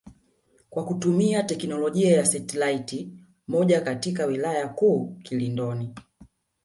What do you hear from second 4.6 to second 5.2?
kuu